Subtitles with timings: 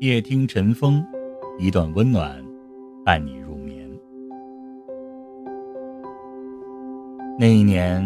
[0.00, 1.02] 夜听晨风，
[1.58, 2.44] 一段温暖，
[3.02, 3.88] 伴你入眠。
[7.38, 8.04] 那一年，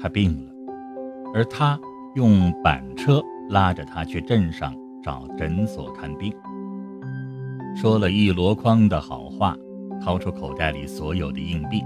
[0.00, 0.52] 他病了，
[1.34, 1.78] 而他
[2.14, 6.32] 用板车拉着他去镇上找诊所看病，
[7.76, 9.54] 说了一箩筐的好话，
[10.02, 11.84] 掏出口袋里所有的硬币，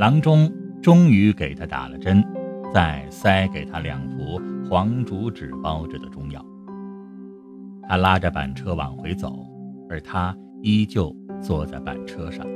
[0.00, 2.24] 郎中终于给他打了针，
[2.74, 6.44] 再塞给他两副黄竹纸包着的中药。
[7.90, 9.44] 他拉着板车往回走，
[9.88, 11.12] 而他依旧
[11.42, 12.46] 坐在板车上。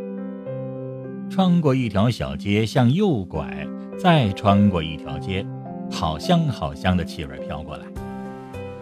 [1.28, 3.66] 穿过一条小街，向右拐，
[3.98, 5.44] 再穿过一条街，
[5.90, 7.84] 好香好香的气味飘过来。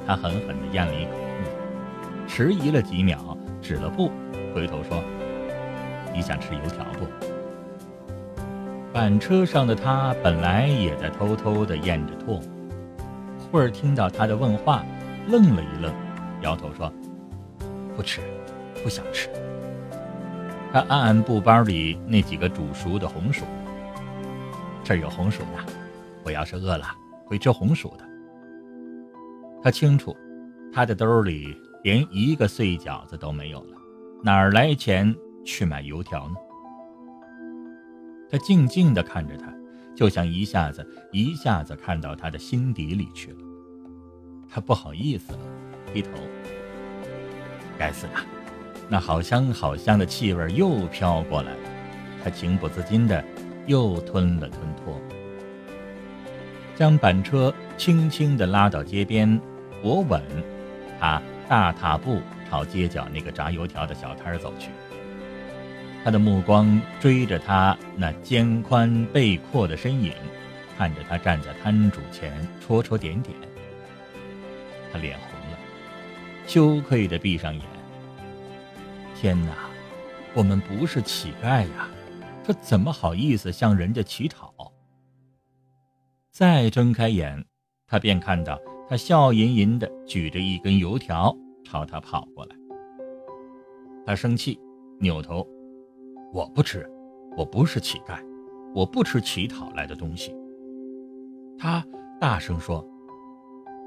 [0.07, 4.11] 他狠狠地咽了一口空气，迟疑了几秒，止了步，
[4.55, 5.03] 回头说
[6.15, 7.07] ：“你想吃油条不？”
[8.93, 12.43] 板车上的他本来也在偷偷地咽着唾沫，
[13.39, 14.85] 忽而听到他的问话，
[15.29, 15.91] 愣了一愣。
[16.43, 16.93] 摇头说
[17.97, 18.21] ：“不吃，
[18.83, 19.29] 不想吃。”
[20.73, 23.45] 他按按布包里那几个煮熟的红薯，
[24.83, 25.65] 这儿有红薯呢。
[26.25, 26.87] 我要是饿了，
[27.27, 28.09] 会吃红薯的。
[29.63, 30.17] 他清楚，
[30.73, 33.77] 他的兜里连一个碎饺子都没有了，
[34.23, 36.35] 哪儿来钱去买油条呢？
[38.31, 39.53] 他静静地看着他，
[39.95, 43.39] 就像一下子一下子看到他的心底里去了。
[44.49, 45.39] 他不好意思了。
[45.93, 46.11] 低头，
[47.79, 48.13] 该死的，
[48.89, 51.59] 那好香好香的气味又飘过来了。
[52.25, 53.23] 他情不自禁的
[53.67, 54.95] 又吞了吞唾，
[56.77, 59.41] 将板车轻轻的拉到街边，
[59.83, 60.23] 我稳。
[61.01, 64.71] 他大踏步朝街角那个炸油条的小摊走去。
[66.05, 70.13] 他的目光追着他那肩宽背阔的身影，
[70.79, 72.33] 看着他站在摊主前
[72.65, 73.37] 戳戳点点。
[74.93, 75.29] 他脸红。
[76.47, 77.63] 羞愧地闭上眼。
[79.15, 79.53] 天哪，
[80.35, 81.89] 我们不是乞丐呀，
[82.43, 84.53] 这怎么好意思向人家乞讨？
[86.31, 87.45] 再睁开眼，
[87.87, 88.59] 他便看到
[88.89, 92.57] 他笑吟吟地举着一根油条朝他跑过来。
[94.05, 94.59] 他生气，
[94.99, 95.47] 扭头
[96.35, 96.91] ：“我不吃，
[97.37, 98.19] 我不是乞丐，
[98.75, 100.35] 我不吃乞讨来的东西。”
[101.57, 101.87] 他
[102.21, 102.85] 大声说：“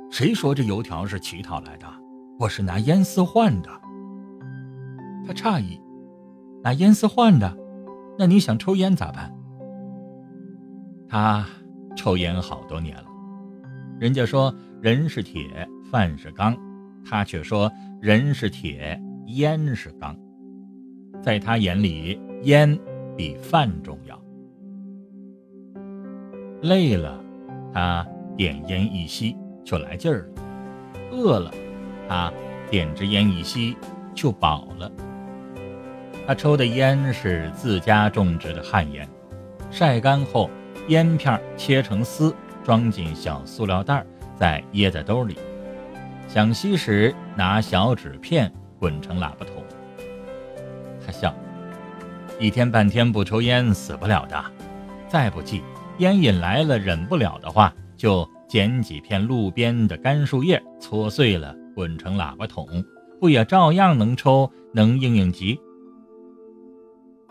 [0.09, 1.85] 谁说这油条是乞讨来的？”
[2.37, 3.69] 我是拿烟丝换的。
[5.25, 5.79] 他诧异，
[6.61, 7.57] 拿烟丝换的，
[8.19, 9.33] 那你想抽烟咋办？
[11.07, 11.45] 他
[11.95, 13.05] 抽烟好多年了，
[13.99, 16.57] 人家说人是铁，饭是钢，
[17.05, 20.13] 他却说人是铁，烟是钢。
[21.23, 22.77] 在他眼里，烟
[23.15, 24.21] 比饭重要。
[26.63, 27.17] 累了，
[27.73, 31.49] 他点烟一吸就来劲儿了；饿了。
[32.07, 32.31] 他
[32.69, 33.75] 点支烟一吸
[34.13, 34.91] 就饱了。
[36.27, 39.07] 他抽的烟是自家种植的旱烟，
[39.69, 40.49] 晒干后，
[40.87, 44.03] 烟片切成丝，装进小塑料袋，
[44.35, 45.37] 再掖在兜里。
[46.27, 49.63] 想吸时，拿小纸片滚成喇叭筒。
[51.05, 51.31] 他笑，
[52.39, 54.43] 一天半天不抽烟死不了的。
[55.07, 55.61] 再不济，
[55.99, 61.55] 烟瘾来了忍不了的话，就捡几片路边的干树叶，搓碎了。
[61.75, 62.83] 滚成喇叭筒，
[63.19, 65.59] 不也照样能抽，能应应急？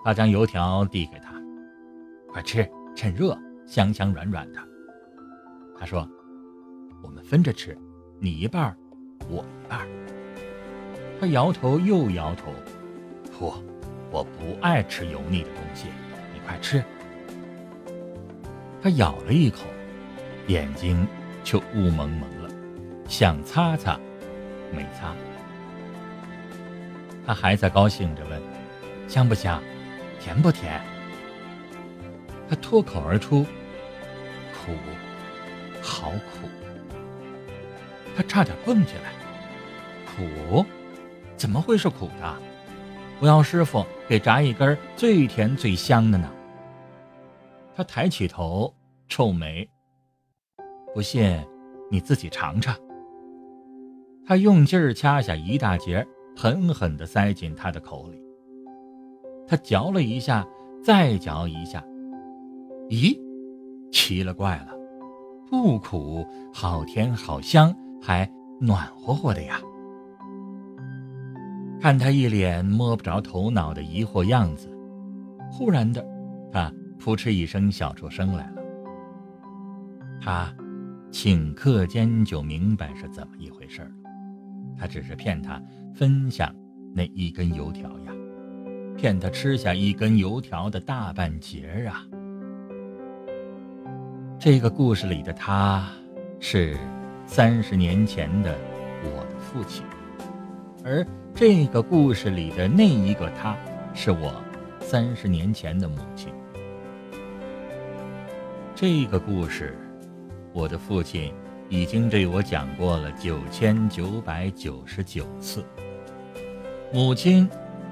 [0.05, 1.33] 他将油条递给他，
[2.29, 4.61] 快吃，趁热，香香软软的。
[5.79, 6.07] 他说
[7.03, 7.77] ：“我们分着吃，
[8.21, 8.77] 你一半，
[9.31, 9.89] 我一半。”
[11.19, 12.53] 他摇头又摇头，
[13.39, 13.55] 不，
[14.11, 15.89] 我不爱吃油腻的东西，
[16.35, 16.85] 你快吃。
[18.83, 19.61] 他咬了一口，
[20.49, 21.07] 眼睛
[21.43, 22.51] 却雾蒙蒙了，
[23.09, 23.99] 想擦擦。
[24.75, 25.15] 没擦，
[27.27, 28.43] 他还在高兴着问
[29.09, 29.63] ：“香不香？
[30.21, 30.81] 甜不甜？”
[32.49, 33.47] 他脱口而出
[34.53, 34.73] ：“苦，
[35.81, 36.49] 好苦！”
[38.17, 39.13] 他差点蹦起来
[40.17, 40.65] ：“苦？
[41.37, 42.35] 怎么会是苦的？
[43.21, 46.31] 我要师傅给炸一根最甜最香的呢。”
[47.77, 48.73] 他抬起头，
[49.09, 49.69] 皱眉
[50.95, 51.45] ：“不信，
[51.91, 52.77] 你自己尝尝。”
[54.27, 58.19] 他用劲儿掐下一大截，狠狠地塞进他的口里。
[59.47, 60.47] 他嚼了一下，
[60.83, 61.85] 再嚼一下，
[62.89, 63.15] 咦，
[63.93, 64.75] 奇了怪了，
[65.51, 68.31] 不苦，好甜，好香，还
[68.61, 69.61] 暖和和的呀！
[71.79, 74.71] 看他一脸摸不着头脑的疑惑样子，
[75.53, 76.03] 忽然的，
[76.51, 78.63] 他扑哧一声笑出声来了。
[80.23, 80.51] 他
[81.13, 83.91] 顷刻间就明白是怎么一回事了。
[84.79, 85.61] 他只是骗他
[85.95, 86.55] 分享
[86.95, 88.13] 那一根油条呀，
[88.97, 92.05] 骗他吃下一根油条的大半截啊。
[94.39, 95.89] 这个故事里的他，
[96.39, 96.77] 是
[97.27, 98.57] 三十年前的
[99.03, 99.83] 我的父亲，
[100.85, 103.57] 而这个故事里的那一个他，
[103.95, 104.35] 是我
[104.81, 106.33] 三十年前的母亲。
[108.75, 109.79] 这个故事，
[110.53, 111.33] 我的父亲
[111.69, 115.65] 已经对我讲过了九千九百九十九次，
[116.93, 117.49] 母亲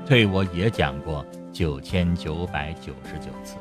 [0.07, 3.57] 对我也讲过九千九百九十九次。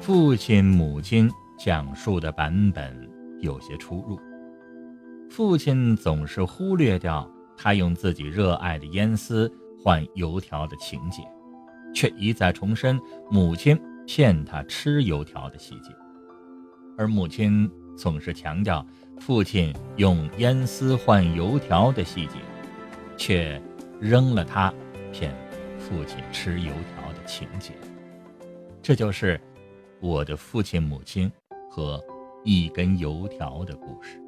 [0.00, 3.08] 父亲、母亲讲述的版本
[3.40, 4.18] 有些出入。
[5.30, 11.22] 父亲总是忽略掉他用自己热爱的烟丝换油条的情节，
[11.94, 12.98] 却一再重申
[13.30, 15.92] 母亲骗他吃油条的细节；
[16.98, 18.84] 而母亲总是强调
[19.18, 22.34] 父亲用烟丝换油条的细节，
[23.16, 23.60] 却
[24.00, 24.72] 扔了他
[25.12, 25.34] 骗
[25.78, 27.72] 父亲吃油条的情节。
[28.82, 29.40] 这就是。
[30.02, 31.30] 我的父亲、母亲
[31.70, 32.02] 和
[32.42, 34.18] 一根油条的故事。